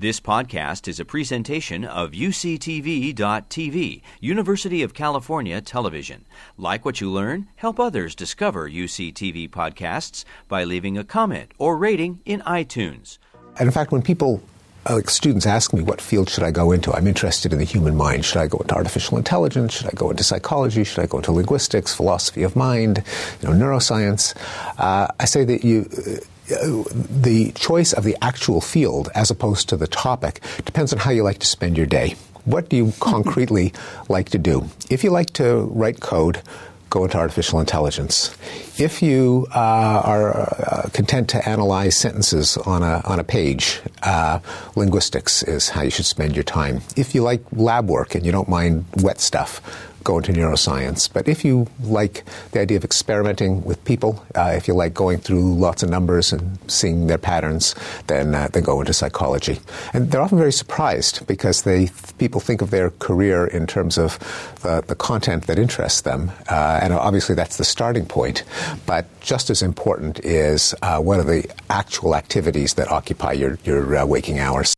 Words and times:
This 0.00 0.20
podcast 0.20 0.86
is 0.86 1.00
a 1.00 1.04
presentation 1.04 1.84
of 1.84 2.12
UCTV.tv, 2.12 4.02
University 4.20 4.84
of 4.84 4.94
California 4.94 5.60
Television. 5.60 6.24
Like 6.56 6.84
what 6.84 7.00
you 7.00 7.10
learn, 7.10 7.48
help 7.56 7.80
others 7.80 8.14
discover 8.14 8.70
UCTV 8.70 9.50
podcasts 9.50 10.24
by 10.46 10.62
leaving 10.62 10.96
a 10.96 11.02
comment 11.02 11.50
or 11.58 11.76
rating 11.76 12.20
in 12.24 12.42
iTunes. 12.42 13.18
And 13.58 13.66
in 13.66 13.72
fact, 13.72 13.90
when 13.90 14.02
people 14.02 14.40
uh, 14.88 14.94
like 14.94 15.10
students 15.10 15.46
ask 15.46 15.72
me 15.72 15.82
what 15.82 16.00
field 16.00 16.30
should 16.30 16.44
I 16.44 16.52
go 16.52 16.70
into, 16.70 16.92
I'm 16.92 17.08
interested 17.08 17.52
in 17.52 17.58
the 17.58 17.64
human 17.64 17.96
mind. 17.96 18.24
Should 18.24 18.38
I 18.38 18.46
go 18.46 18.58
into 18.58 18.76
artificial 18.76 19.18
intelligence? 19.18 19.72
Should 19.72 19.88
I 19.88 19.96
go 19.96 20.10
into 20.10 20.22
psychology? 20.22 20.84
Should 20.84 21.02
I 21.02 21.06
go 21.06 21.18
into 21.18 21.32
linguistics, 21.32 21.92
philosophy 21.92 22.44
of 22.44 22.54
mind, 22.54 23.02
you 23.42 23.48
know, 23.48 23.54
neuroscience? 23.54 24.36
Uh, 24.78 25.08
I 25.18 25.24
say 25.24 25.44
that 25.44 25.64
you. 25.64 25.88
Uh, 25.90 26.20
the 26.48 27.52
choice 27.54 27.92
of 27.92 28.04
the 28.04 28.16
actual 28.22 28.60
field 28.60 29.08
as 29.14 29.30
opposed 29.30 29.68
to 29.68 29.76
the 29.76 29.86
topic 29.86 30.40
depends 30.64 30.92
on 30.92 30.98
how 30.98 31.10
you 31.10 31.22
like 31.22 31.38
to 31.40 31.46
spend 31.46 31.76
your 31.76 31.86
day. 31.86 32.16
What 32.44 32.68
do 32.68 32.76
you 32.76 32.92
concretely 33.00 33.72
like 34.08 34.30
to 34.30 34.38
do? 34.38 34.68
If 34.90 35.04
you 35.04 35.10
like 35.10 35.32
to 35.34 35.64
write 35.72 36.00
code, 36.00 36.42
go 36.90 37.04
into 37.04 37.18
artificial 37.18 37.60
intelligence. 37.60 38.34
If 38.78 39.02
you 39.02 39.46
uh, 39.54 39.58
are 40.04 40.40
uh, 40.40 40.88
content 40.92 41.28
to 41.30 41.48
analyze 41.48 41.96
sentences 41.96 42.56
on 42.56 42.82
a, 42.82 43.02
on 43.04 43.20
a 43.20 43.24
page, 43.24 43.80
uh, 44.02 44.38
linguistics 44.74 45.42
is 45.42 45.68
how 45.68 45.82
you 45.82 45.90
should 45.90 46.06
spend 46.06 46.34
your 46.34 46.44
time. 46.44 46.80
If 46.96 47.14
you 47.14 47.22
like 47.22 47.42
lab 47.52 47.88
work 47.88 48.14
and 48.14 48.24
you 48.24 48.32
don't 48.32 48.48
mind 48.48 48.86
wet 48.96 49.20
stuff, 49.20 49.60
go 50.04 50.18
into 50.18 50.32
neuroscience. 50.32 51.12
But 51.12 51.28
if 51.28 51.44
you 51.44 51.66
like 51.82 52.24
the 52.52 52.60
idea 52.60 52.76
of 52.76 52.84
experimenting 52.84 53.62
with 53.64 53.82
people, 53.84 54.24
uh, 54.34 54.52
if 54.56 54.68
you 54.68 54.74
like 54.74 54.94
going 54.94 55.18
through 55.18 55.54
lots 55.54 55.82
of 55.82 55.90
numbers 55.90 56.32
and 56.32 56.58
seeing 56.70 57.06
their 57.06 57.18
patterns, 57.18 57.74
then 58.06 58.34
uh, 58.34 58.48
then 58.52 58.62
go 58.62 58.80
into 58.80 58.92
psychology. 58.92 59.60
And 59.92 60.10
they're 60.10 60.20
often 60.20 60.38
very 60.38 60.52
surprised 60.52 61.26
because 61.26 61.62
they 61.62 61.88
people 62.18 62.40
think 62.40 62.62
of 62.62 62.70
their 62.70 62.90
career 62.90 63.46
in 63.46 63.66
terms 63.66 63.98
of 63.98 64.18
uh, 64.64 64.80
the 64.82 64.94
content 64.94 65.46
that 65.46 65.58
interests 65.58 66.02
them, 66.02 66.30
uh, 66.48 66.80
and 66.82 66.92
obviously 66.92 67.34
that's 67.34 67.56
the 67.56 67.64
starting 67.64 68.06
point. 68.06 68.44
But 68.86 69.06
just 69.20 69.50
as 69.50 69.62
important 69.62 70.20
is 70.20 70.74
uh, 70.82 71.00
what 71.00 71.18
are 71.18 71.24
the 71.24 71.48
actual 71.70 72.14
activities 72.14 72.74
that 72.74 72.90
occupy 72.90 73.32
your 73.32 73.58
your 73.64 73.96
uh, 73.96 74.06
waking 74.06 74.38
hours. 74.38 74.77